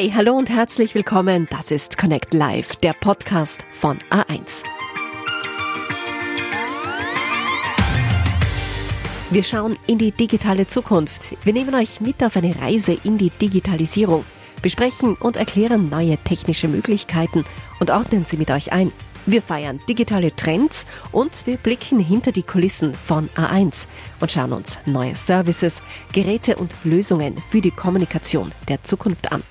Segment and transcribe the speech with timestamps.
[0.00, 1.48] Hey, hallo und herzlich willkommen.
[1.50, 4.62] Das ist Connect Live, der Podcast von A1.
[9.30, 11.36] Wir schauen in die digitale Zukunft.
[11.42, 14.24] Wir nehmen euch mit auf eine Reise in die Digitalisierung,
[14.62, 17.44] besprechen und erklären neue technische Möglichkeiten
[17.80, 18.92] und ordnen sie mit euch ein.
[19.26, 23.88] Wir feiern digitale Trends und wir blicken hinter die Kulissen von A1
[24.20, 29.42] und schauen uns neue Services, Geräte und Lösungen für die Kommunikation der Zukunft an.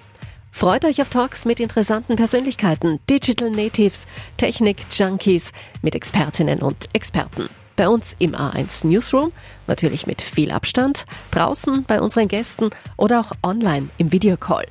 [0.52, 4.07] Freut euch auf Talks mit interessanten Persönlichkeiten, Digital Natives,
[4.38, 5.51] Technik-Junkies,
[5.82, 7.47] mit Expertinnen und Experten.
[7.75, 9.32] Bei uns im A1 Newsroom,
[9.68, 14.65] natürlich mit viel Abstand, draußen bei unseren Gästen oder auch online im Videocall.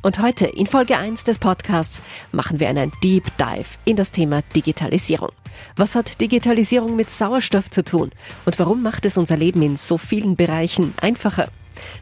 [0.00, 2.00] Und heute in Folge 1 des Podcasts
[2.32, 5.30] machen wir einen Deep Dive in das Thema Digitalisierung.
[5.76, 8.10] Was hat Digitalisierung mit Sauerstoff zu tun?
[8.46, 11.50] Und warum macht es unser Leben in so vielen Bereichen einfacher?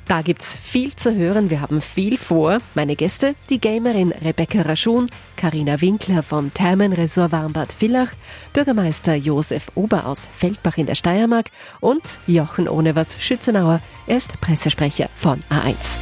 [0.06, 1.51] Da gibt's viel zu hören.
[1.51, 2.59] Wir haben viel vor.
[2.74, 8.12] Meine Gäste, die Gamerin Rebecca Raschun, Karina Winkler vom Thermenresort Warmbad Villach,
[8.53, 11.50] Bürgermeister Josef Ober aus Feldbach in der Steiermark
[11.81, 13.81] und Jochen Ohnevers Schützenauer.
[14.06, 15.98] Er ist Pressesprecher von A1.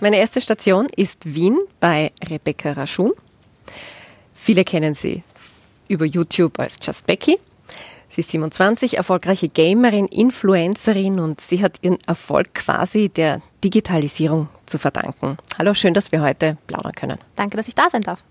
[0.00, 3.12] Meine erste Station ist Wien bei Rebecca Raschun.
[4.32, 5.24] Viele kennen sie
[5.88, 7.38] über YouTube als Just Becky.
[8.08, 14.78] Sie ist 27, erfolgreiche Gamerin, Influencerin und sie hat ihren Erfolg quasi der Digitalisierung zu
[14.78, 15.36] verdanken.
[15.58, 17.18] Hallo, schön, dass wir heute plaudern können.
[17.36, 18.24] Danke, dass ich da sein darf.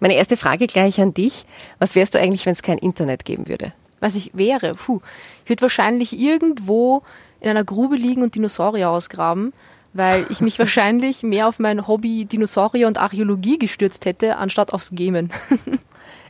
[0.00, 1.44] Meine erste Frage gleich an dich.
[1.78, 3.72] Was wärst du eigentlich, wenn es kein Internet geben würde?
[4.00, 4.74] Was ich wäre?
[4.74, 5.00] Puh,
[5.44, 7.02] ich würde wahrscheinlich irgendwo
[7.40, 9.52] in einer Grube liegen und Dinosaurier ausgraben
[9.92, 14.90] weil ich mich wahrscheinlich mehr auf mein Hobby Dinosaurier und Archäologie gestürzt hätte, anstatt aufs
[14.94, 15.30] Gamen.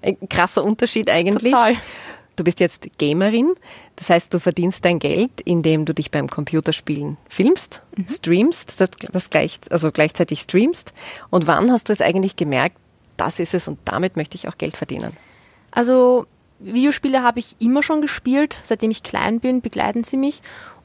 [0.02, 1.52] Ein krasser Unterschied eigentlich.
[1.52, 1.76] Total.
[2.36, 3.54] Du bist jetzt Gamerin,
[3.96, 8.08] das heißt, du verdienst dein Geld, indem du dich beim Computerspielen filmst, mhm.
[8.08, 10.94] streamst, das, das gleich, also gleichzeitig streamst.
[11.30, 12.76] Und wann hast du es eigentlich gemerkt,
[13.16, 15.12] das ist es und damit möchte ich auch Geld verdienen?
[15.70, 16.26] Also
[16.60, 20.42] Videospiele habe ich immer schon gespielt, seitdem ich klein bin, begleiten sie mich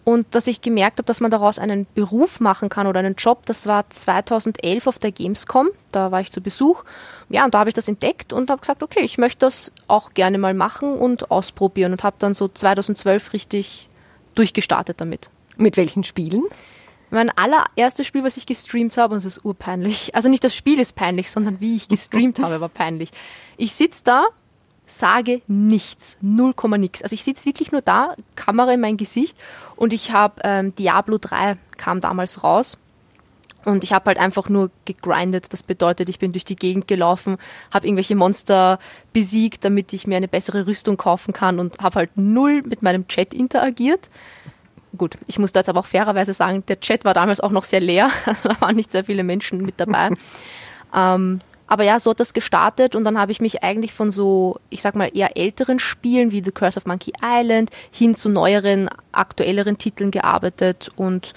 [0.07, 3.45] und dass ich gemerkt habe, dass man daraus einen Beruf machen kann oder einen Job,
[3.45, 5.68] das war 2011 auf der Gamescom.
[5.91, 6.85] Da war ich zu Besuch.
[7.28, 10.13] Ja, und da habe ich das entdeckt und habe gesagt, okay, ich möchte das auch
[10.13, 13.90] gerne mal machen und ausprobieren und habe dann so 2012 richtig
[14.34, 15.29] durchgestartet damit.
[15.57, 16.45] Mit welchen Spielen?
[17.09, 20.16] Mein allererstes Spiel, was ich gestreamt habe, und es ist urpeinlich.
[20.16, 23.09] Also nicht das Spiel ist peinlich, sondern wie ich gestreamt habe, war peinlich.
[23.57, 24.28] Ich sitze da
[24.87, 27.03] sage nichts, null Komma nix.
[27.03, 29.37] Also ich sitze wirklich nur da, Kamera in mein Gesicht
[29.75, 32.77] und ich habe ähm, Diablo 3 kam damals raus
[33.67, 35.51] und ich habe halt einfach nur gegrindet.
[35.51, 37.37] Das bedeutet, ich bin durch die Gegend gelaufen,
[37.71, 38.79] habe irgendwelche Monster
[39.11, 43.07] besiegt, damit ich mir eine bessere Rüstung kaufen kann und habe halt null mit meinem
[43.09, 44.09] Chat interagiert.
[44.97, 47.65] Gut, ich muss da jetzt aber auch fairerweise sagen, der Chat war damals auch noch
[47.65, 48.09] sehr leer.
[48.43, 50.11] da waren nicht sehr viele Menschen mit dabei.
[50.95, 54.59] ähm, aber ja, so hat das gestartet und dann habe ich mich eigentlich von so,
[54.69, 58.89] ich sag mal, eher älteren Spielen wie The Curse of Monkey Island hin zu neueren,
[59.11, 61.33] aktuelleren Titeln gearbeitet und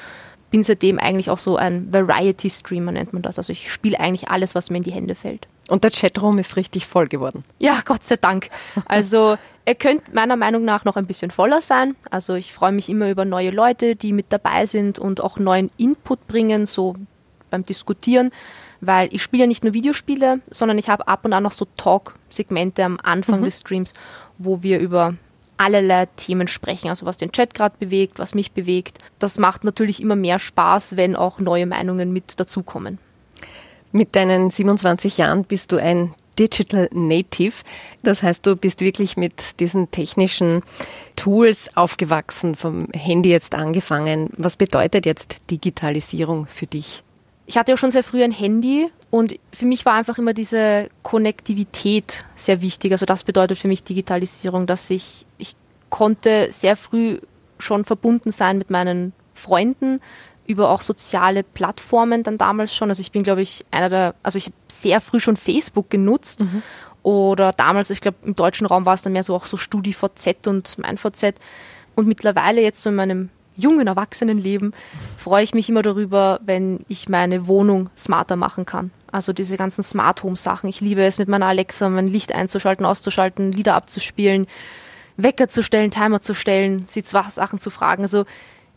[0.51, 3.39] bin seitdem eigentlich auch so ein Variety-Streamer, nennt man das.
[3.39, 5.47] Also ich spiele eigentlich alles, was mir in die Hände fällt.
[5.69, 7.45] Und der Chatroom ist richtig voll geworden.
[7.59, 8.49] Ja, Gott sei Dank.
[8.87, 11.95] Also er könnte meiner Meinung nach noch ein bisschen voller sein.
[12.11, 15.71] Also ich freue mich immer über neue Leute, die mit dabei sind und auch neuen
[15.77, 16.97] Input bringen, so
[17.51, 18.33] beim Diskutieren
[18.81, 21.67] weil ich spiele ja nicht nur Videospiele, sondern ich habe ab und an noch so
[21.77, 23.45] Talk-Segmente am Anfang mhm.
[23.45, 23.95] des Streams,
[24.39, 25.15] wo wir über
[25.57, 28.99] allerlei Themen sprechen, also was den Chat gerade bewegt, was mich bewegt.
[29.19, 32.99] Das macht natürlich immer mehr Spaß, wenn auch neue Meinungen mit dazukommen.
[33.93, 37.63] Mit deinen 27 Jahren bist du ein Digital Native.
[38.03, 40.63] Das heißt, du bist wirklich mit diesen technischen
[41.15, 44.31] Tools aufgewachsen, vom Handy jetzt angefangen.
[44.39, 47.03] Was bedeutet jetzt Digitalisierung für dich?
[47.50, 50.88] Ich hatte ja schon sehr früh ein Handy und für mich war einfach immer diese
[51.03, 52.93] Konnektivität sehr wichtig.
[52.93, 55.56] Also das bedeutet für mich Digitalisierung, dass ich, ich
[55.89, 57.19] konnte sehr früh
[57.59, 59.99] schon verbunden sein mit meinen Freunden
[60.47, 62.89] über auch soziale Plattformen dann damals schon.
[62.89, 66.42] Also ich bin, glaube ich, einer der, also ich habe sehr früh schon Facebook genutzt.
[66.42, 66.63] Mhm.
[67.03, 70.47] Oder damals, ich glaube, im deutschen Raum war es dann mehr so auch so StudiVZ
[70.47, 71.34] und MeinVZ.
[71.97, 74.75] Und mittlerweile jetzt so in meinem jungen Erwachsenenleben
[75.17, 78.91] freue ich mich immer darüber, wenn ich meine Wohnung smarter machen kann.
[79.13, 80.69] Also diese ganzen Smart Home Sachen.
[80.69, 84.47] Ich liebe es, mit meiner Alexa mein Licht einzuschalten, auszuschalten, Lieder abzuspielen,
[85.17, 88.03] Wecker zu stellen, Timer zu stellen, sie Sachen zu fragen.
[88.03, 88.25] Also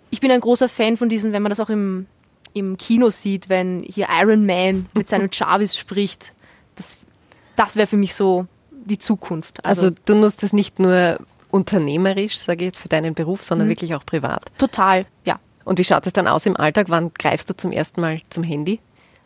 [0.10, 2.08] ich bin ein großer Fan von diesen, wenn man das auch im,
[2.54, 6.34] im Kino sieht, wenn hier Iron Man mit seinem Jarvis spricht.
[6.76, 6.98] Das,
[7.56, 8.48] das wäre für mich so
[8.86, 9.64] die Zukunft.
[9.64, 11.20] Also, also du nutzt es nicht nur
[11.54, 13.72] unternehmerisch, sage ich jetzt, für deinen Beruf, sondern mhm.
[13.72, 14.46] wirklich auch privat.
[14.58, 15.40] Total, ja.
[15.64, 16.88] Und wie schaut es dann aus im Alltag?
[16.90, 18.80] Wann greifst du zum ersten Mal zum Handy?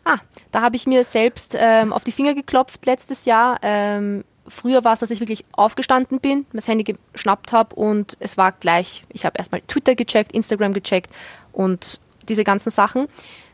[0.04, 0.18] Ah,
[0.52, 3.58] da habe ich mir selbst ähm, auf die Finger geklopft letztes Jahr.
[3.62, 8.36] Ähm, früher war es, dass ich wirklich aufgestanden bin, das Handy geschnappt habe und es
[8.36, 9.04] war gleich.
[9.08, 11.10] Ich habe erstmal Twitter gecheckt, Instagram gecheckt
[11.52, 11.98] und
[12.28, 13.08] diese ganzen Sachen.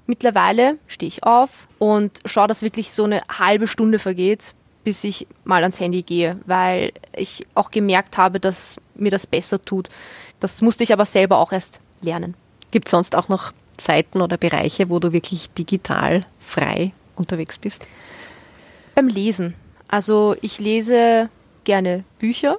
[0.07, 4.55] Mittlerweile stehe ich auf und schaue, dass wirklich so eine halbe Stunde vergeht,
[4.85, 9.61] bis ich mal ans Handy gehe, weil ich auch gemerkt habe, dass mir das besser
[9.63, 9.89] tut.
[10.41, 12.35] Das musste ich aber selber auch erst lernen.
[12.71, 17.87] Gibt es sonst auch noch Zeiten oder Bereiche, wo du wirklich digital frei unterwegs bist?
[18.95, 19.55] Beim Lesen.
[19.89, 21.29] Also ich lese
[21.65, 22.59] gerne Bücher.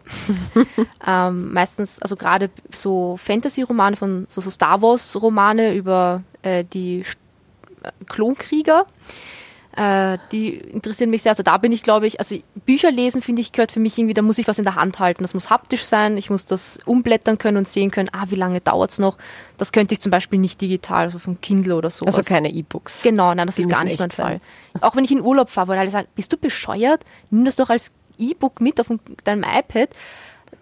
[1.07, 7.03] ähm, meistens, also gerade so Fantasy-Romane von so, so Star Wars-Romane über äh, die
[8.07, 8.85] Klonkrieger.
[9.75, 11.31] Äh, die interessieren mich sehr.
[11.31, 14.13] Also da bin ich, glaube ich, also Bücher lesen, finde ich, gehört für mich irgendwie,
[14.13, 15.23] da muss ich was in der Hand halten.
[15.23, 18.61] Das muss haptisch sein, ich muss das umblättern können und sehen können, ah, wie lange
[18.61, 19.17] dauert es noch.
[19.57, 22.05] Das könnte ich zum Beispiel nicht digital, also vom Kindle oder so.
[22.05, 23.01] Also keine E-Books.
[23.03, 24.39] Genau, nein, das die ist gar nicht mein sein.
[24.71, 24.81] Fall.
[24.81, 27.03] Auch wenn ich in Urlaub fahre, wo alle sagen, bist du bescheuert?
[27.29, 28.87] Nimm das doch als E-Book mit auf
[29.25, 29.89] deinem iPad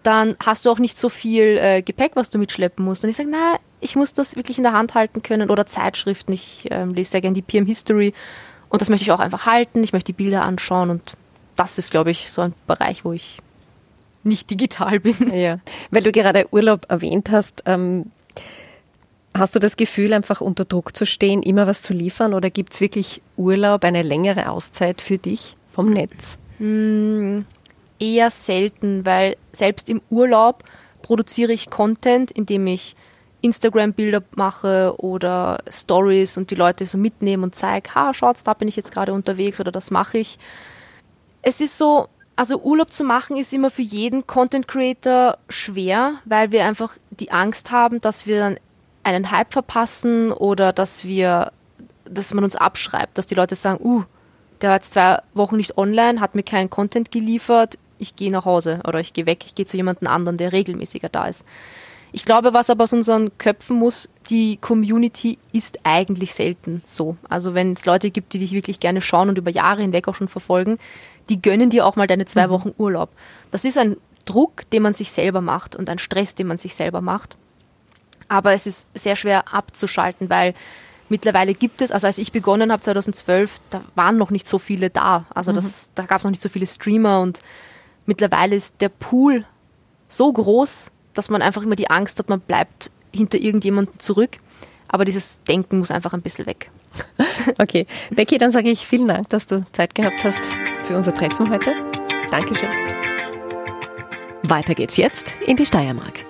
[0.02, 3.04] dann hast du auch nicht so viel äh, Gepäck, was du mitschleppen musst.
[3.04, 6.32] Und ich sage, na, ich muss das wirklich in der Hand halten können oder Zeitschriften.
[6.32, 8.12] Ich ähm, lese sehr gerne die PM History
[8.74, 9.84] und das möchte ich auch einfach halten.
[9.84, 11.12] Ich möchte die Bilder anschauen und
[11.54, 13.38] das ist, glaube ich, so ein Bereich, wo ich
[14.24, 15.30] nicht digital bin.
[15.32, 15.60] Ja,
[15.92, 17.62] weil du gerade Urlaub erwähnt hast.
[17.66, 18.10] Ähm,
[19.32, 22.74] hast du das Gefühl, einfach unter Druck zu stehen, immer was zu liefern oder gibt
[22.74, 26.36] es wirklich Urlaub, eine längere Auszeit für dich vom Netz?
[26.58, 27.44] Hm,
[28.00, 30.64] eher selten, weil selbst im Urlaub
[31.00, 32.96] produziere ich Content, indem ich
[33.44, 38.68] Instagram-Bilder mache oder Stories und die Leute so mitnehmen und zeige, ha, schaut, da bin
[38.68, 40.38] ich jetzt gerade unterwegs oder das mache ich.
[41.42, 46.52] Es ist so, also Urlaub zu machen ist immer für jeden Content Creator schwer, weil
[46.52, 48.60] wir einfach die Angst haben, dass wir dann
[49.02, 51.52] einen Hype verpassen oder dass wir,
[52.06, 54.04] dass man uns abschreibt, dass die Leute sagen, uh,
[54.62, 58.46] der war jetzt zwei Wochen nicht online, hat mir keinen Content geliefert, ich gehe nach
[58.46, 61.44] Hause oder ich gehe weg, ich gehe zu jemandem anderen, der regelmäßiger da ist.
[62.14, 67.16] Ich glaube, was aber aus unseren Köpfen muss, die Community ist eigentlich selten so.
[67.28, 70.14] Also wenn es Leute gibt, die dich wirklich gerne schauen und über Jahre hinweg auch
[70.14, 70.78] schon verfolgen,
[71.28, 72.50] die gönnen dir auch mal deine zwei mhm.
[72.52, 73.10] Wochen Urlaub.
[73.50, 73.96] Das ist ein
[74.26, 77.34] Druck, den man sich selber macht und ein Stress, den man sich selber macht.
[78.28, 80.54] Aber es ist sehr schwer abzuschalten, weil
[81.08, 84.88] mittlerweile gibt es, also als ich begonnen habe 2012, da waren noch nicht so viele
[84.88, 85.24] da.
[85.34, 85.90] Also das, mhm.
[85.96, 87.40] da gab es noch nicht so viele Streamer und
[88.06, 89.44] mittlerweile ist der Pool
[90.06, 94.38] so groß, dass man einfach immer die Angst hat, man bleibt hinter irgendjemandem zurück.
[94.88, 96.70] Aber dieses Denken muss einfach ein bisschen weg.
[97.58, 97.86] Okay.
[98.10, 100.38] Becky, dann sage ich vielen Dank, dass du Zeit gehabt hast
[100.82, 101.74] für unser Treffen heute.
[102.30, 102.70] Dankeschön.
[104.42, 106.24] Weiter geht's jetzt in die Steiermark.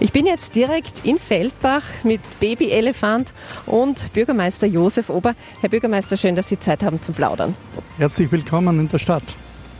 [0.00, 3.34] Ich bin jetzt direkt in Feldbach mit Baby Elefant
[3.66, 5.34] und Bürgermeister Josef Ober.
[5.60, 7.54] Herr Bürgermeister, schön, dass Sie Zeit haben zum Plaudern.
[7.98, 9.24] Herzlich willkommen in der Stadt.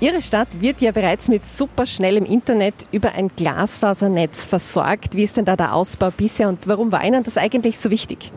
[0.03, 5.15] Ihre Stadt wird ja bereits mit superschnellem Internet über ein Glasfasernetz versorgt.
[5.15, 8.33] Wie ist denn da der Ausbau bisher und warum war Ihnen das eigentlich so wichtig?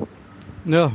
[0.65, 0.91] Ja,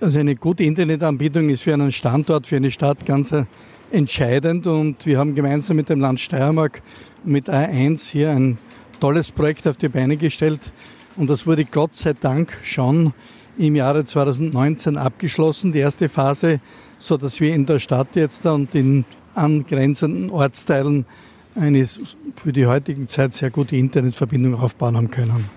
[0.00, 3.44] also eine gute Internetanbietung ist für einen Standort, für eine Stadt ganz äh,
[3.92, 6.82] entscheidend und wir haben gemeinsam mit dem Land Steiermark
[7.22, 8.58] mit A1 hier ein
[8.98, 10.72] tolles Projekt auf die Beine gestellt
[11.16, 13.14] und das wurde Gott sei Dank schon
[13.56, 16.60] im Jahre 2019 abgeschlossen, die erste Phase,
[16.98, 19.04] so dass wir in der Stadt jetzt und in
[19.38, 21.06] angrenzenden Ortsteilen
[21.54, 25.50] eine für die heutige Zeit sehr gute Internetverbindung aufbauen haben können.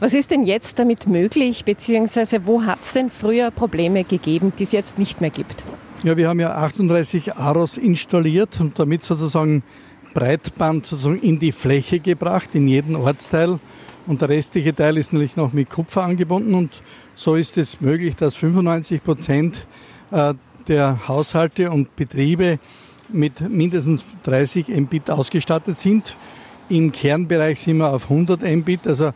[0.00, 4.64] Was ist denn jetzt damit möglich, beziehungsweise wo hat es denn früher Probleme gegeben, die
[4.64, 5.64] es jetzt nicht mehr gibt?
[6.02, 9.62] Ja, wir haben ja 38 AROS installiert und damit sozusagen
[10.14, 13.58] Breitband sozusagen in die Fläche gebracht, in jeden Ortsteil.
[14.06, 16.54] Und der restliche Teil ist natürlich noch mit Kupfer angebunden.
[16.54, 16.82] Und
[17.14, 19.66] so ist es möglich, dass 95 Prozent
[20.10, 20.34] äh,
[20.66, 22.58] der Haushalte und Betriebe
[23.10, 26.16] mit mindestens 30 Mbit ausgestattet sind.
[26.68, 29.12] Im Kernbereich sind wir auf 100 Mbit, also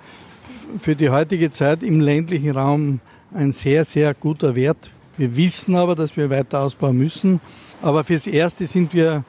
[0.78, 3.00] für die heutige Zeit im ländlichen Raum
[3.34, 4.90] ein sehr, sehr guter Wert.
[5.16, 7.40] Wir wissen aber, dass wir weiter ausbauen müssen.
[7.82, 9.24] Aber fürs Erste sind wir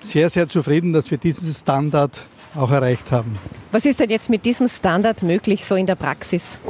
[0.00, 3.38] sehr, sehr zufrieden, dass wir diesen Standard auch erreicht haben.
[3.72, 6.60] Was ist denn jetzt mit diesem Standard möglich, so in der Praxis?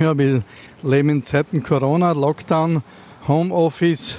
[0.00, 0.42] Ja, wir
[0.82, 2.82] leben in Zeiten Corona, Lockdown,
[3.26, 4.16] Homeoffice,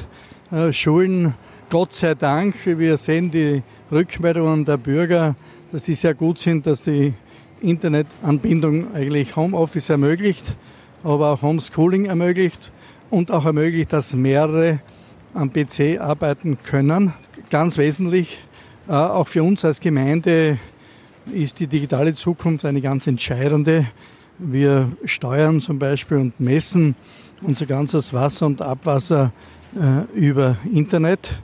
[0.51, 1.35] äh, Schulen.
[1.69, 3.61] Gott sei Dank, wir sehen die
[3.91, 5.35] Rückmeldungen der Bürger,
[5.71, 7.13] dass die sehr gut sind, dass die
[7.61, 10.55] Internetanbindung eigentlich Homeoffice ermöglicht,
[11.03, 12.71] aber auch Homeschooling ermöglicht
[13.11, 14.79] und auch ermöglicht, dass mehrere
[15.35, 17.13] am PC arbeiten können
[17.51, 18.39] ganz wesentlich.
[18.87, 20.57] Äh, auch für uns als Gemeinde
[21.31, 23.85] ist die digitale Zukunft eine ganz entscheidende.
[24.39, 26.95] Wir steuern zum Beispiel und messen
[27.41, 29.33] unser ganzes Wasser und Abwasser
[29.75, 31.39] äh, über Internet.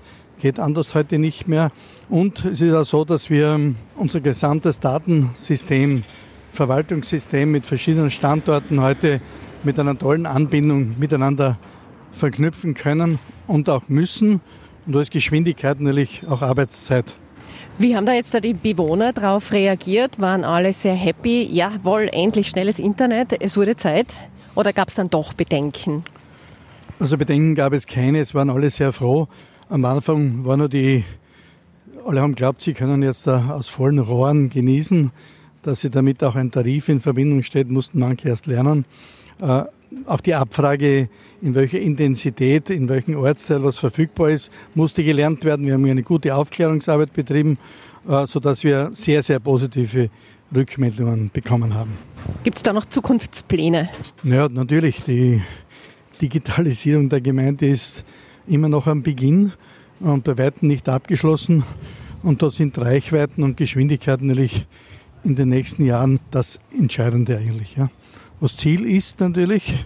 [0.45, 1.71] Geht anders heute nicht mehr.
[2.07, 3.59] Und es ist auch so, dass wir
[3.95, 6.03] unser gesamtes Datensystem,
[6.51, 9.21] Verwaltungssystem mit verschiedenen Standorten heute
[9.63, 11.57] mit einer tollen Anbindung miteinander
[12.11, 14.39] verknüpfen können und auch müssen.
[14.85, 17.15] Und da ist Geschwindigkeit natürlich auch Arbeitszeit.
[17.79, 20.19] Wie haben da jetzt die Bewohner darauf reagiert?
[20.21, 21.49] Waren alle sehr happy?
[21.51, 24.13] Jawohl, endlich schnelles Internet, es wurde Zeit.
[24.53, 26.03] Oder gab es dann doch Bedenken?
[26.99, 29.27] Also Bedenken gab es keine, es waren alle sehr froh.
[29.67, 31.03] Am Anfang war nur die,
[32.05, 35.11] alle haben geglaubt, sie können jetzt da aus vollen Rohren genießen,
[35.63, 38.85] dass sie damit auch ein Tarif in Verbindung steht, mussten manche erst lernen.
[39.41, 39.63] Äh,
[40.05, 41.09] auch die Abfrage,
[41.41, 45.65] in welcher Intensität, in welchem Ortsteil was verfügbar ist, musste gelernt werden.
[45.65, 47.57] Wir haben eine gute Aufklärungsarbeit betrieben,
[48.07, 50.11] äh, sodass wir sehr, sehr positive
[50.55, 51.97] Rückmeldungen bekommen haben.
[52.43, 53.89] Gibt es da noch Zukunftspläne?
[54.23, 55.03] Ja, natürlich.
[55.03, 55.41] Die
[56.21, 58.05] Digitalisierung der Gemeinde ist
[58.47, 59.53] immer noch am Beginn
[59.99, 61.63] und bei weitem nicht abgeschlossen.
[62.23, 64.65] Und da sind Reichweiten und Geschwindigkeiten natürlich
[65.23, 67.75] in den nächsten Jahren das Entscheidende eigentlich.
[67.75, 67.89] Ja.
[68.41, 69.85] Das Ziel ist natürlich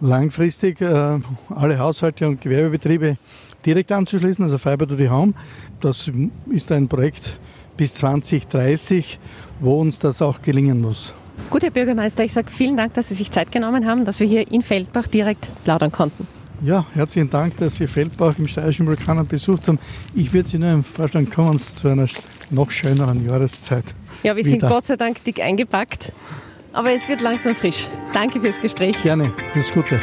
[0.00, 3.18] langfristig äh, alle Haushalte und Gewerbebetriebe
[3.64, 5.34] direkt anzuschließen, also Fiber to the Home.
[5.80, 6.10] Das
[6.50, 7.38] ist ein Projekt
[7.76, 9.18] bis 2030,
[9.60, 11.14] wo uns das auch gelingen muss.
[11.50, 14.26] Gut, Herr Bürgermeister, ich sage vielen Dank, dass Sie sich Zeit genommen haben, dass wir
[14.26, 16.26] hier in Feldbach direkt plaudern konnten.
[16.60, 19.78] Ja, herzlichen Dank, dass Sie Feldbach im Steirischen Vulkan besucht haben.
[20.14, 22.08] Ich würde Sie nur Vorstand kommen zu einer
[22.50, 23.84] noch schöneren Jahreszeit.
[24.24, 24.58] Ja, wir wieder.
[24.58, 26.12] sind Gott sei Dank dick eingepackt,
[26.72, 27.86] aber es wird langsam frisch.
[28.12, 29.00] Danke fürs Gespräch.
[29.02, 30.00] Gerne, alles Gute.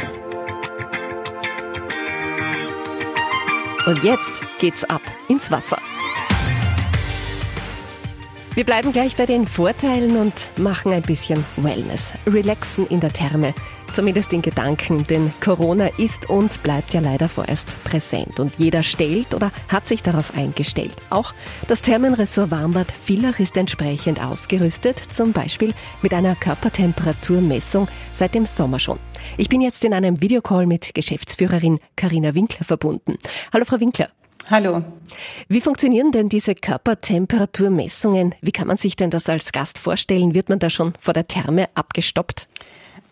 [3.84, 5.78] Und jetzt geht's ab ins Wasser.
[8.54, 12.14] Wir bleiben gleich bei den Vorteilen und machen ein bisschen Wellness.
[12.26, 13.52] Relaxen in der Therme.
[13.96, 18.38] Zumindest in Gedanken, denn Corona ist und bleibt ja leider vorerst präsent.
[18.38, 20.94] Und jeder stellt oder hat sich darauf eingestellt.
[21.08, 21.32] Auch
[21.66, 25.72] das Thermenressort Warmbad Villach ist entsprechend ausgerüstet, zum Beispiel
[26.02, 28.98] mit einer Körpertemperaturmessung seit dem Sommer schon.
[29.38, 33.16] Ich bin jetzt in einem Videocall mit Geschäftsführerin Karina Winkler verbunden.
[33.50, 34.10] Hallo Frau Winkler.
[34.50, 34.84] Hallo.
[35.48, 38.34] Wie funktionieren denn diese Körpertemperaturmessungen?
[38.42, 40.34] Wie kann man sich denn das als Gast vorstellen?
[40.34, 42.46] Wird man da schon vor der Therme abgestoppt?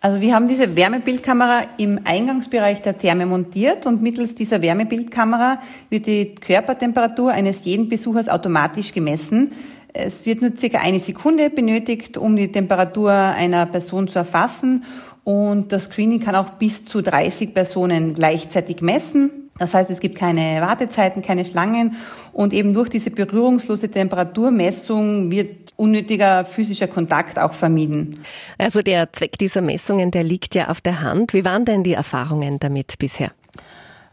[0.04, 6.04] Also wir haben diese Wärmebildkamera im Eingangsbereich der Therme montiert und mittels dieser Wärmebildkamera wird
[6.04, 9.52] die Körpertemperatur eines jeden Besuchers automatisch gemessen.
[9.94, 14.84] Es wird nur circa eine Sekunde benötigt, um die Temperatur einer Person zu erfassen
[15.24, 19.43] und das Screening kann auch bis zu 30 Personen gleichzeitig messen.
[19.58, 21.96] Das heißt, es gibt keine Wartezeiten, keine Schlangen
[22.32, 28.20] und eben durch diese berührungslose Temperaturmessung wird unnötiger physischer Kontakt auch vermieden.
[28.58, 31.34] Also der Zweck dieser Messungen, der liegt ja auf der Hand.
[31.34, 33.30] Wie waren denn die Erfahrungen damit bisher?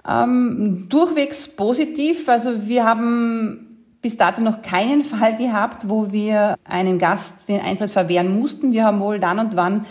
[0.07, 2.27] Ähm, durchwegs positiv.
[2.27, 3.67] Also wir haben
[4.01, 8.71] bis dato noch keinen Fall gehabt, wo wir einem Gast den Eintritt verwehren mussten.
[8.71, 9.85] Wir haben wohl dann und wann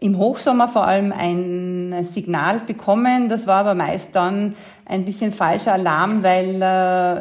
[0.00, 3.28] im Hochsommer vor allem ein Signal bekommen.
[3.28, 4.54] Das war aber meist dann
[4.86, 6.64] ein bisschen falscher Alarm, weil äh,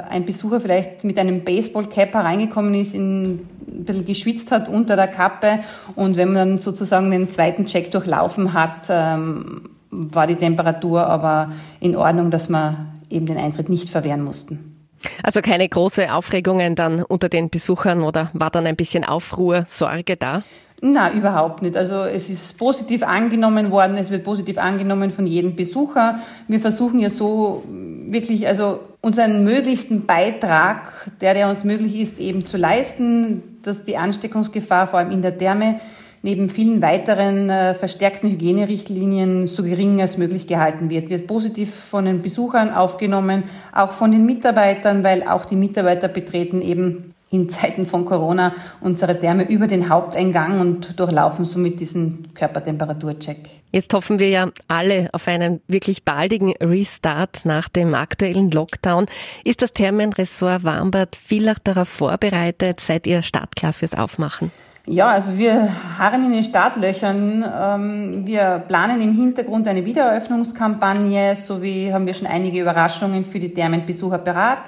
[0.09, 5.07] ein Besucher vielleicht mit einem Baseballcap hereingekommen ist, in, ein bisschen geschwitzt hat unter der
[5.07, 5.59] Kappe
[5.95, 11.51] und wenn man dann sozusagen den zweiten Check durchlaufen hat, ähm, war die Temperatur aber
[11.79, 14.88] in Ordnung, dass wir eben den Eintritt nicht verwehren mussten.
[15.24, 20.17] Also keine große Aufregungen dann unter den Besuchern oder war dann ein bisschen Aufruhr, Sorge
[20.17, 20.43] da?
[20.81, 21.75] Na, überhaupt nicht.
[21.75, 26.19] Also es ist positiv angenommen worden, es wird positiv angenommen von jedem Besucher.
[26.48, 32.45] Wir versuchen ja so wirklich, also unseren möglichsten Beitrag, der, der uns möglich ist, eben
[32.45, 35.79] zu leisten, dass die Ansteckungsgefahr vor allem in der Therme
[36.21, 41.09] neben vielen weiteren äh, verstärkten Hygienerichtlinien so gering als möglich gehalten wird.
[41.09, 43.43] Wird positiv von den Besuchern aufgenommen,
[43.74, 49.17] auch von den Mitarbeitern, weil auch die Mitarbeiter betreten eben in Zeiten von Corona unsere
[49.17, 53.50] Therme über den Haupteingang und durchlaufen somit diesen Körpertemperaturcheck.
[53.71, 59.05] Jetzt hoffen wir ja alle auf einen wirklich baldigen Restart nach dem aktuellen Lockdown.
[59.43, 62.79] Ist das Thermenressort Warmbad Villach darauf vorbereitet?
[62.79, 64.51] Seid ihr startklar fürs Aufmachen?
[64.88, 65.69] Ja, also wir
[66.00, 67.45] harren in den Startlöchern.
[67.48, 73.53] Ähm, wir planen im Hintergrund eine Wiedereröffnungskampagne sowie haben wir schon einige Überraschungen für die
[73.53, 74.63] Thermenbesucher parat.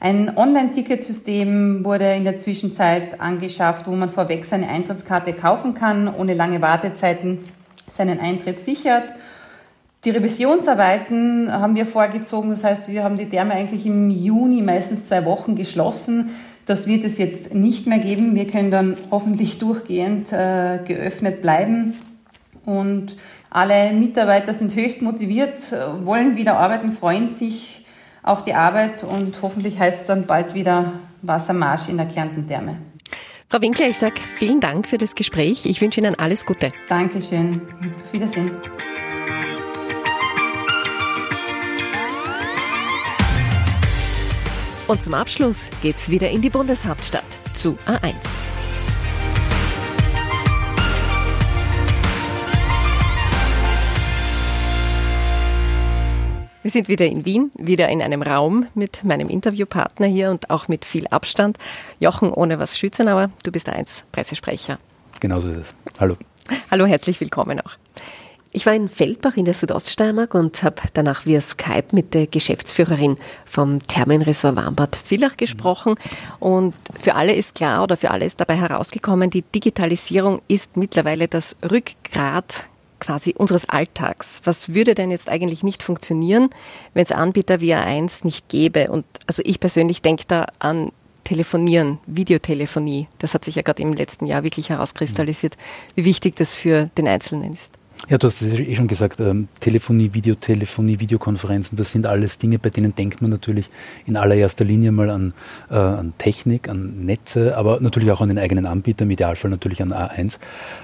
[0.00, 6.34] Ein Online-Ticketsystem wurde in der Zwischenzeit angeschafft, wo man vorweg seine Eintrittskarte kaufen kann, ohne
[6.34, 7.40] lange Wartezeiten
[7.90, 9.04] seinen Eintritt sichert.
[10.04, 15.08] Die Revisionsarbeiten haben wir vorgezogen, das heißt, wir haben die Therme eigentlich im Juni meistens
[15.08, 16.30] zwei Wochen geschlossen.
[16.66, 18.36] Das wird es jetzt nicht mehr geben.
[18.36, 21.94] Wir können dann hoffentlich durchgehend äh, geöffnet bleiben.
[22.64, 23.16] Und
[23.50, 25.74] alle Mitarbeiter sind höchst motiviert,
[26.04, 27.77] wollen wieder arbeiten, freuen sich
[28.28, 30.92] auf die Arbeit und hoffentlich heißt es dann bald wieder
[31.22, 32.76] Wassermarsch in der Kärntentherme.
[33.48, 35.64] Frau Winkler, ich sage vielen Dank für das Gespräch.
[35.64, 36.72] Ich wünsche Ihnen alles Gute.
[36.88, 37.62] Dankeschön.
[38.04, 38.50] Auf Wiedersehen.
[44.86, 48.14] Und zum Abschluss geht's wieder in die Bundeshauptstadt zu A1.
[56.68, 60.68] Wir sind wieder in Wien, wieder in einem Raum mit meinem Interviewpartner hier und auch
[60.68, 61.56] mit viel Abstand.
[61.98, 64.78] Jochen ohne was Schützenauer, du bist eins Pressesprecher.
[65.18, 65.98] Genauso ist es.
[65.98, 66.18] Hallo.
[66.70, 67.70] Hallo, herzlich willkommen auch.
[68.52, 73.16] Ich war in Feldbach in der Südoststeiermark und habe danach via Skype mit der Geschäftsführerin
[73.46, 75.94] vom Thermenresort Warmbad Villach gesprochen.
[76.38, 81.28] Und für alle ist klar oder für alle ist dabei herausgekommen, die Digitalisierung ist mittlerweile
[81.28, 82.68] das Rückgrat
[83.00, 84.40] quasi unseres Alltags.
[84.44, 86.50] Was würde denn jetzt eigentlich nicht funktionieren,
[86.94, 88.90] wenn es Anbieter wie A1 nicht gäbe?
[88.90, 90.92] Und also ich persönlich denke da an
[91.24, 93.06] Telefonieren, Videotelefonie.
[93.18, 95.58] Das hat sich ja gerade im letzten Jahr wirklich herauskristallisiert,
[95.94, 97.77] wie wichtig das für den Einzelnen ist.
[98.06, 102.58] Ja, du hast es eh schon gesagt, ähm, Telefonie, Videotelefonie, Videokonferenzen, das sind alles Dinge,
[102.58, 103.68] bei denen denkt man natürlich
[104.06, 105.34] in allererster Linie mal an,
[105.68, 109.82] äh, an Technik, an Netze, aber natürlich auch an den eigenen Anbieter, im Idealfall natürlich
[109.82, 110.38] an A1.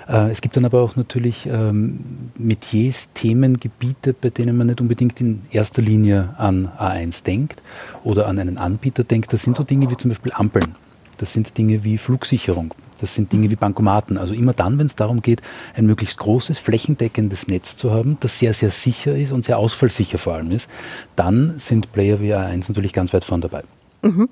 [0.08, 2.00] Äh, es gibt dann aber auch natürlich ähm,
[2.36, 7.62] Metiers, Themen, Gebiete, bei denen man nicht unbedingt in erster Linie an A1 denkt
[8.02, 9.32] oder an einen Anbieter denkt.
[9.32, 10.74] Das sind so Dinge wie zum Beispiel Ampeln.
[11.16, 12.74] Das sind Dinge wie Flugsicherung.
[13.04, 14.16] Das sind Dinge wie Bankomaten.
[14.16, 15.42] Also immer dann, wenn es darum geht,
[15.74, 20.16] ein möglichst großes, flächendeckendes Netz zu haben, das sehr, sehr sicher ist und sehr ausfallsicher
[20.16, 20.70] vor allem ist,
[21.14, 23.62] dann sind Player wie A1 natürlich ganz weit vorn dabei.
[24.00, 24.30] Mhm.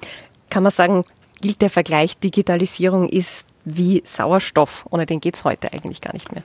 [0.48, 1.04] Kann man sagen,
[1.42, 6.32] gilt der Vergleich, Digitalisierung ist wie Sauerstoff, ohne den geht es heute eigentlich gar nicht
[6.32, 6.42] mehr?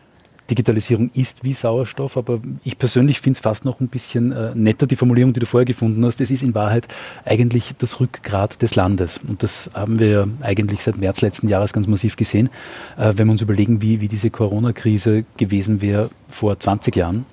[0.50, 4.88] Digitalisierung ist wie Sauerstoff, aber ich persönlich finde es fast noch ein bisschen äh, netter,
[4.88, 6.22] die Formulierung, die du vorher gefunden hast.
[6.22, 6.88] Es ist in Wahrheit
[7.26, 9.20] eigentlich das Rückgrat des Landes.
[9.28, 12.50] Und das haben wir eigentlich seit März letzten Jahres ganz massiv gesehen.
[12.98, 17.26] Äh, wenn wir uns überlegen, wie, wie diese Corona-Krise gewesen wäre vor 20 Jahren,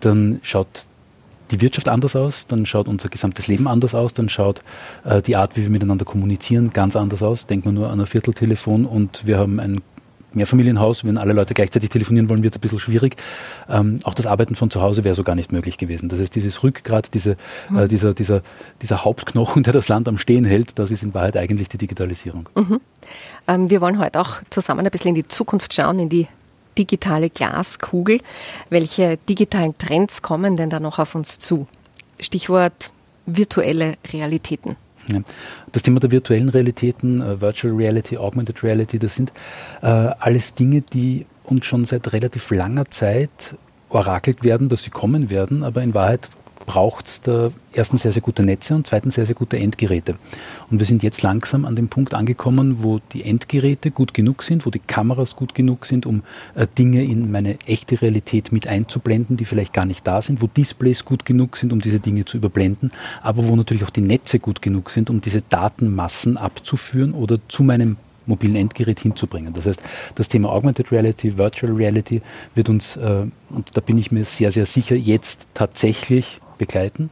[0.00, 0.86] dann schaut
[1.50, 4.62] die Wirtschaft anders aus, dann schaut unser gesamtes Leben anders aus, dann schaut
[5.04, 7.46] äh, die Art, wie wir miteinander kommunizieren, ganz anders aus.
[7.46, 9.82] Denkt man nur an ein Vierteltelefon und wir haben ein
[10.34, 13.16] Mehrfamilienhaus, wenn alle Leute gleichzeitig telefonieren wollen, wird es ein bisschen schwierig.
[13.68, 16.08] Ähm, auch das Arbeiten von zu Hause wäre so gar nicht möglich gewesen.
[16.08, 17.36] Das heißt, dieses Rückgrat, diese,
[17.70, 17.78] mhm.
[17.78, 18.42] äh, dieser, dieser,
[18.82, 22.48] dieser Hauptknochen, der das Land am Stehen hält, das ist in Wahrheit eigentlich die Digitalisierung.
[22.54, 22.80] Mhm.
[23.48, 26.28] Ähm, wir wollen heute auch zusammen ein bisschen in die Zukunft schauen, in die
[26.76, 28.20] digitale Glaskugel.
[28.70, 31.66] Welche digitalen Trends kommen denn da noch auf uns zu?
[32.18, 32.90] Stichwort
[33.26, 34.76] virtuelle Realitäten.
[35.08, 35.20] Ja.
[35.72, 39.32] Das Thema der virtuellen Realitäten, uh, Virtual Reality, Augmented Reality, das sind
[39.82, 43.54] äh, alles Dinge, die uns schon seit relativ langer Zeit
[43.90, 46.30] orakelt werden, dass sie kommen werden, aber in Wahrheit
[46.66, 50.16] braucht es da erstens sehr, sehr gute Netze und zweitens sehr, sehr gute Endgeräte.
[50.70, 54.66] Und wir sind jetzt langsam an dem Punkt angekommen, wo die Endgeräte gut genug sind,
[54.66, 56.22] wo die Kameras gut genug sind, um
[56.54, 60.46] äh, Dinge in meine echte Realität mit einzublenden, die vielleicht gar nicht da sind, wo
[60.46, 62.90] Displays gut genug sind, um diese Dinge zu überblenden,
[63.22, 67.62] aber wo natürlich auch die Netze gut genug sind, um diese Datenmassen abzuführen oder zu
[67.62, 67.96] meinem
[68.26, 69.52] mobilen Endgerät hinzubringen.
[69.52, 69.80] Das heißt,
[70.14, 72.22] das Thema Augmented Reality, Virtual Reality
[72.54, 77.10] wird uns, äh, und da bin ich mir sehr, sehr sicher, jetzt tatsächlich begleiten.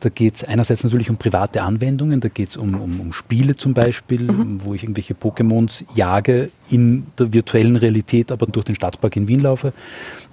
[0.00, 3.56] Da geht es einerseits natürlich um private Anwendungen, da geht es um, um, um, Spiele
[3.56, 4.62] zum Beispiel, mhm.
[4.64, 9.40] wo ich irgendwelche Pokémons jage in der virtuellen Realität, aber durch den Stadtpark in Wien
[9.40, 9.74] laufe.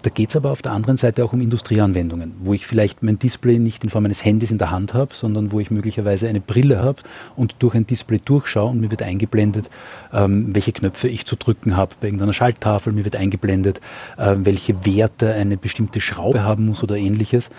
[0.03, 3.19] Da geht es aber auf der anderen Seite auch um Industrieanwendungen, wo ich vielleicht mein
[3.19, 6.39] Display nicht in Form eines Handys in der Hand habe, sondern wo ich möglicherweise eine
[6.39, 7.01] Brille habe
[7.35, 9.69] und durch ein Display durchschaue und mir wird eingeblendet,
[10.13, 13.81] ähm, welche Knöpfe ich zu drücken habe bei irgendeiner Schalttafel, mir wird eingeblendet,
[14.17, 17.49] äh, welche Werte eine bestimmte Schraube haben muss oder ähnliches.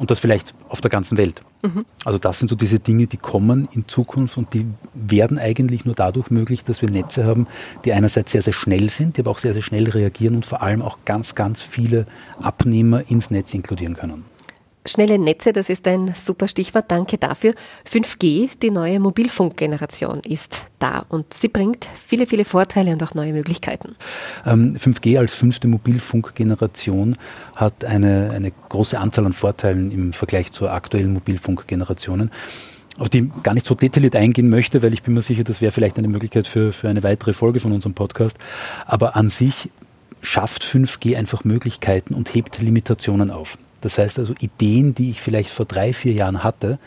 [0.00, 1.42] Und das vielleicht auf der ganzen Welt.
[1.60, 1.84] Mhm.
[2.06, 5.94] Also das sind so diese Dinge, die kommen in Zukunft und die werden eigentlich nur
[5.94, 7.46] dadurch möglich, dass wir Netze haben,
[7.84, 10.62] die einerseits sehr, sehr schnell sind, die aber auch sehr, sehr schnell reagieren und vor
[10.62, 12.06] allem auch ganz, ganz viele
[12.40, 14.24] Abnehmer ins Netz inkludieren können.
[14.86, 16.86] Schnelle Netze, das ist ein super Stichwort.
[16.88, 17.52] Danke dafür.
[17.90, 23.34] 5G, die neue Mobilfunkgeneration, ist da und sie bringt viele, viele Vorteile und auch neue
[23.34, 23.96] Möglichkeiten.
[24.46, 27.16] Ähm, 5G als fünfte Mobilfunkgeneration
[27.56, 32.30] hat eine, eine große Anzahl an Vorteilen im Vergleich zur aktuellen Mobilfunkgenerationen
[32.98, 35.72] auf die gar nicht so detailliert eingehen möchte, weil ich bin mir sicher, das wäre
[35.72, 38.36] vielleicht eine Möglichkeit für, für eine weitere Folge von unserem Podcast.
[38.84, 39.70] Aber an sich
[40.20, 43.56] schafft 5G einfach Möglichkeiten und hebt Limitationen auf.
[43.80, 46.78] Das heißt also, Ideen, die ich vielleicht vor drei, vier Jahren hatte,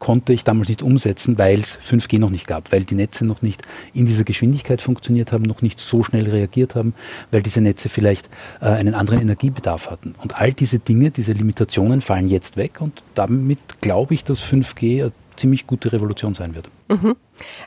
[0.00, 3.42] konnte ich damals nicht umsetzen, weil es 5G noch nicht gab, weil die Netze noch
[3.42, 3.62] nicht
[3.94, 6.94] in dieser Geschwindigkeit funktioniert haben, noch nicht so schnell reagiert haben,
[7.30, 8.28] weil diese Netze vielleicht
[8.60, 10.14] äh, einen anderen Energiebedarf hatten.
[10.20, 15.02] Und all diese Dinge, diese Limitationen fallen jetzt weg und damit glaube ich, dass 5G
[15.02, 16.70] eine ziemlich gute Revolution sein wird.
[16.88, 17.14] Mhm.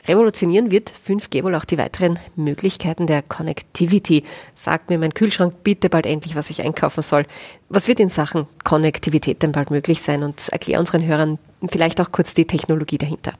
[0.06, 4.24] Revolutionieren wird 5G wohl auch die weiteren Möglichkeiten der Connectivity.
[4.54, 7.26] Sagt mir mein Kühlschrank bitte bald endlich, was ich einkaufen soll.
[7.68, 10.22] Was wird in Sachen Konnektivität denn bald möglich sein?
[10.22, 13.32] Und erklär unseren Hörern vielleicht auch kurz die Technologie dahinter.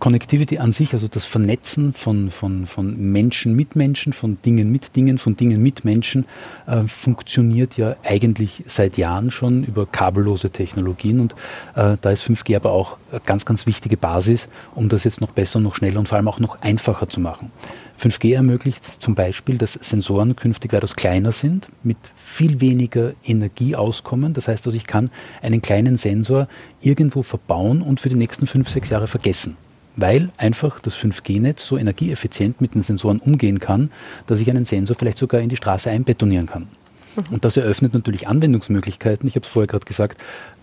[0.00, 4.96] Connectivity an sich, also das Vernetzen von, von, von Menschen mit Menschen, von Dingen mit
[4.96, 6.24] Dingen, von Dingen mit Menschen,
[6.66, 11.34] äh, funktioniert ja eigentlich seit Jahren schon über kabellose Technologien und
[11.76, 15.60] äh, da ist 5G aber auch ganz, ganz wichtige Basis, um das jetzt noch besser,
[15.60, 17.52] noch schneller und vor allem auch noch einfacher zu machen.
[18.00, 24.32] 5G ermöglicht zum Beispiel, dass Sensoren künftig weitaus kleiner sind, mit viel weniger Energie auskommen.
[24.32, 25.10] Das heißt also, ich kann
[25.42, 26.48] einen kleinen Sensor
[26.80, 29.56] irgendwo verbauen und für die nächsten fünf, sechs Jahre vergessen
[29.96, 33.90] weil einfach das 5G-Netz so energieeffizient mit den Sensoren umgehen kann,
[34.26, 36.68] dass ich einen Sensor vielleicht sogar in die Straße einbetonieren kann.
[37.16, 37.34] Mhm.
[37.34, 39.28] Und das eröffnet natürlich Anwendungsmöglichkeiten.
[39.28, 40.18] Ich habe es vorher gerade gesagt,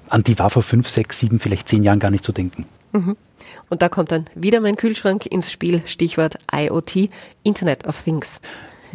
[0.10, 2.66] an die war vor fünf, sechs, sieben, vielleicht zehn Jahren gar nicht zu denken.
[2.94, 3.18] Mhm.
[3.70, 7.10] Und da kommt dann wieder mein Kühlschrank ins Spiel, Stichwort IoT,
[7.44, 8.42] Internet of Things.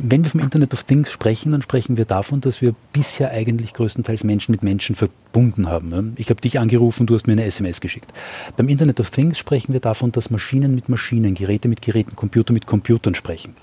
[0.05, 3.73] Wenn wir vom Internet of Things sprechen, dann sprechen wir davon, dass wir bisher eigentlich
[3.73, 6.15] größtenteils Menschen mit Menschen verbunden haben.
[6.17, 8.12] Ich habe dich angerufen, du hast mir eine SMS geschickt.
[8.57, 12.53] Beim Internet of Things sprechen wir davon, dass Maschinen mit Maschinen, Geräte mit Geräten, Computer
[12.53, 13.55] mit Computern sprechen.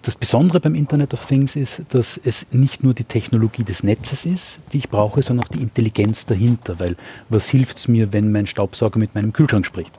[0.00, 4.24] Das Besondere beim Internet of Things ist, dass es nicht nur die Technologie des Netzes
[4.24, 6.80] ist, die ich brauche, sondern auch die Intelligenz dahinter.
[6.80, 6.96] Weil
[7.28, 9.92] was hilft es mir, wenn mein Staubsauger mit meinem Kühlschrank spricht?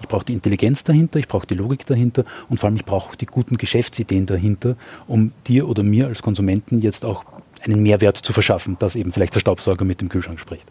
[0.00, 3.16] Ich brauche die Intelligenz dahinter, ich brauche die Logik dahinter und vor allem ich brauche
[3.16, 7.24] die guten Geschäftsideen dahinter, um dir oder mir als Konsumenten jetzt auch
[7.62, 10.66] einen Mehrwert zu verschaffen, dass eben vielleicht der Staubsauger mit dem Kühlschrank spricht.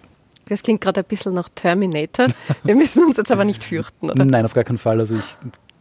[0.47, 2.27] Das klingt gerade ein bisschen nach Terminator.
[2.63, 4.25] Wir müssen uns jetzt aber nicht fürchten, oder?
[4.25, 4.99] Nein, auf gar keinen Fall.
[4.99, 5.23] Also ich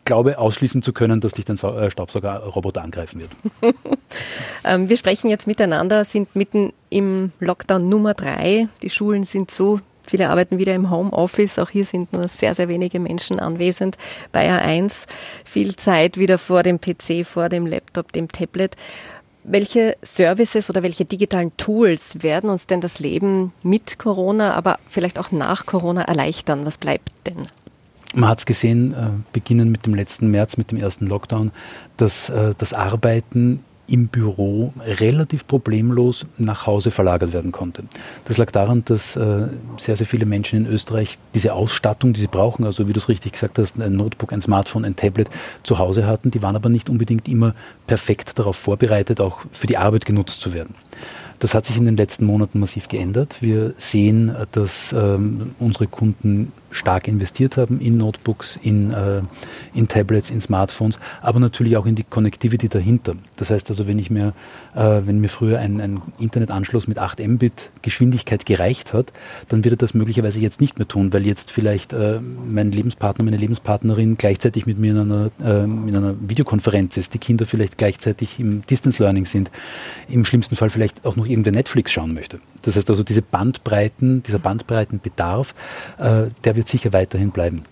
[0.05, 3.31] glaube ausschließen zu können, dass dich dein äh, Staubsaugerroboter angreifen wird.
[4.65, 8.69] Ähm, wir sprechen jetzt miteinander, sind mitten im Lockdown Nummer drei.
[8.83, 11.59] Die Schulen sind zu, Viele arbeiten wieder im Homeoffice.
[11.59, 13.97] Auch hier sind nur sehr, sehr wenige Menschen anwesend
[14.33, 15.07] bei A1.
[15.45, 18.75] Viel Zeit wieder vor dem PC, vor dem Laptop, dem Tablet.
[19.45, 25.19] Welche Services oder welche digitalen Tools werden uns denn das Leben mit Corona, aber vielleicht
[25.19, 26.65] auch nach Corona erleichtern?
[26.65, 27.47] Was bleibt denn?
[28.15, 31.51] Man hat es gesehen, äh, beginnen mit dem letzten März, mit dem ersten Lockdown,
[31.99, 37.85] dass äh, das Arbeiten im Büro relativ problemlos nach Hause verlagert werden konnte.
[38.27, 39.49] Das lag daran, dass äh,
[39.79, 43.09] sehr, sehr viele Menschen in Österreich diese Ausstattung, die sie brauchen, also wie du es
[43.09, 45.31] richtig gesagt hast, ein Notebook, ein Smartphone, ein Tablet
[45.63, 46.31] zu Hause hatten.
[46.31, 47.55] Die waren aber nicht unbedingt immer
[47.87, 50.75] perfekt darauf vorbereitet, auch für die Arbeit genutzt zu werden.
[51.39, 53.37] Das hat sich in den letzten Monaten massiv geändert.
[53.41, 59.23] Wir sehen, dass ähm, unsere Kunden stark investiert haben in Notebooks, in, äh,
[59.75, 63.15] in Tablets, in Smartphones, aber natürlich auch in die Connectivity dahinter.
[63.37, 64.35] Das heißt also, wenn ich mir,
[64.75, 69.13] äh, wenn mir früher ein, ein Internetanschluss mit 8 Mbit Geschwindigkeit gereicht hat,
[69.49, 73.25] dann wird er das möglicherweise jetzt nicht mehr tun, weil jetzt vielleicht äh, mein Lebenspartner,
[73.25, 77.79] meine Lebenspartnerin gleichzeitig mit mir in einer, äh, in einer Videokonferenz ist, die Kinder vielleicht
[77.79, 79.51] gleichzeitig im Distance Learning sind,
[80.09, 82.41] im schlimmsten Fall vielleicht auch noch irgendein Netflix schauen möchte.
[82.63, 85.55] Das heißt also, diese Bandbreiten, dieser Bandbreitenbedarf,
[85.99, 87.63] äh, der wird sicher weiterhin bleiben.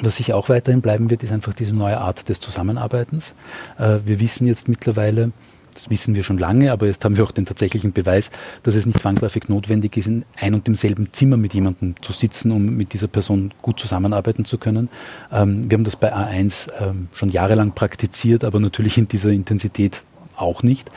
[0.00, 3.34] Was sicher auch weiterhin bleiben wird, ist einfach diese neue Art des Zusammenarbeitens.
[3.78, 5.32] Äh, wir wissen jetzt mittlerweile,
[5.74, 8.30] das wissen wir schon lange, aber jetzt haben wir auch den tatsächlichen Beweis,
[8.62, 12.52] dass es nicht zwangsläufig notwendig ist, in ein und demselben Zimmer mit jemandem zu sitzen,
[12.52, 14.88] um mit dieser Person gut zusammenarbeiten zu können.
[15.30, 20.02] Ähm, wir haben das bei A1 ähm, schon jahrelang praktiziert, aber natürlich in dieser Intensität
[20.42, 20.90] auch nicht.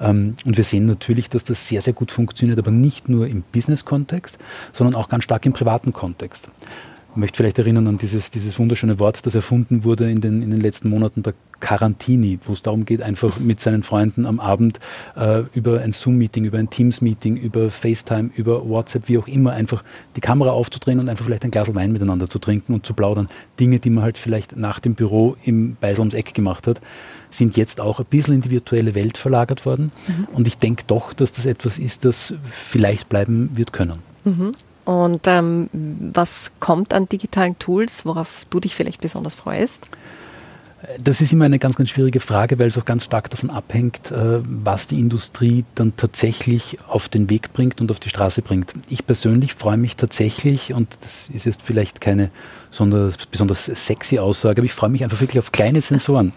[0.00, 3.42] Ähm, und wir sehen natürlich, dass das sehr, sehr gut funktioniert, aber nicht nur im
[3.52, 4.38] Business-Kontext,
[4.72, 6.48] sondern auch ganz stark im privaten Kontext.
[7.12, 10.50] Ich möchte vielleicht erinnern an dieses, dieses wunderschöne Wort, das erfunden wurde in den, in
[10.50, 14.80] den letzten Monaten, der Quarantini, wo es darum geht, einfach mit seinen Freunden am Abend
[15.14, 19.84] äh, über ein Zoom-Meeting, über ein Teams-Meeting, über FaceTime, über WhatsApp, wie auch immer, einfach
[20.16, 23.28] die Kamera aufzudrehen und einfach vielleicht ein Glas Wein miteinander zu trinken und zu plaudern.
[23.60, 26.80] Dinge, die man halt vielleicht nach dem Büro im Beisel ums Eck gemacht hat
[27.34, 29.90] sind jetzt auch ein bisschen in die virtuelle Welt verlagert worden.
[30.06, 30.28] Mhm.
[30.34, 34.00] Und ich denke doch, dass das etwas ist, das vielleicht bleiben wird können.
[34.24, 34.52] Mhm.
[34.84, 39.86] Und ähm, was kommt an digitalen Tools, worauf du dich vielleicht besonders freust?
[40.98, 44.10] Das ist immer eine ganz, ganz schwierige Frage, weil es auch ganz stark davon abhängt,
[44.10, 48.74] äh, was die Industrie dann tatsächlich auf den Weg bringt und auf die Straße bringt.
[48.88, 52.30] Ich persönlich freue mich tatsächlich, und das ist jetzt vielleicht keine
[53.30, 56.32] besonders sexy Aussage, aber ich freue mich einfach wirklich auf kleine Sensoren.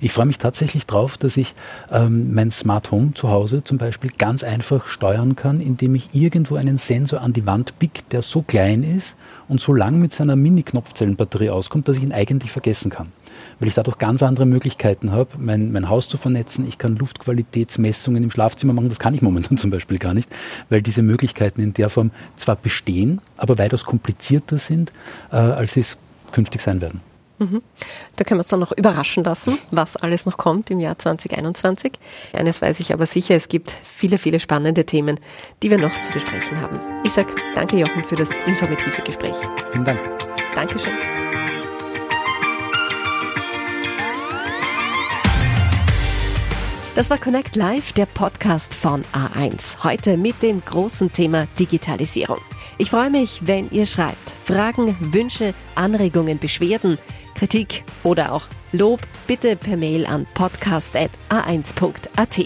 [0.00, 1.54] Ich freue mich tatsächlich darauf, dass ich
[1.90, 6.54] ähm, mein Smart Home zu Hause zum Beispiel ganz einfach steuern kann, indem ich irgendwo
[6.54, 9.16] einen Sensor an die Wand pick, der so klein ist
[9.48, 13.08] und so lang mit seiner Mini-Knopfzellenbatterie auskommt, dass ich ihn eigentlich vergessen kann
[13.60, 16.66] weil ich dadurch ganz andere Möglichkeiten habe, mein, mein Haus zu vernetzen.
[16.66, 18.88] Ich kann Luftqualitätsmessungen im Schlafzimmer machen.
[18.88, 20.28] Das kann ich momentan zum Beispiel gar nicht,
[20.68, 24.92] weil diese Möglichkeiten in der Form zwar bestehen, aber weitaus komplizierter sind,
[25.30, 25.98] äh, als sie es
[26.32, 27.00] künftig sein werden.
[27.40, 27.62] Mhm.
[28.16, 31.92] Da können wir uns dann noch überraschen lassen, was alles noch kommt im Jahr 2021.
[32.34, 35.18] Eines weiß ich aber sicher, es gibt viele, viele spannende Themen,
[35.62, 36.78] die wir noch zu besprechen haben.
[37.02, 39.34] Ich sage danke, Jochen, für das informative Gespräch.
[39.72, 40.00] Vielen Dank.
[40.54, 41.19] Dankeschön.
[47.00, 49.82] Das war Connect Live, der Podcast von A1.
[49.82, 52.42] Heute mit dem großen Thema Digitalisierung.
[52.76, 54.34] Ich freue mich, wenn ihr schreibt.
[54.44, 56.98] Fragen, Wünsche, Anregungen, Beschwerden,
[57.34, 62.38] Kritik oder auch Lob bitte per Mail an podcast.a1.at.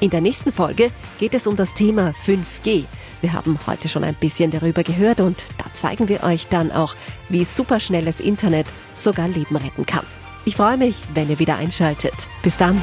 [0.00, 2.84] In der nächsten Folge geht es um das Thema 5G.
[3.20, 6.96] Wir haben heute schon ein bisschen darüber gehört und da zeigen wir euch dann auch,
[7.28, 10.06] wie superschnelles Internet sogar Leben retten kann.
[10.46, 12.14] Ich freue mich, wenn ihr wieder einschaltet.
[12.42, 12.80] Bis dann.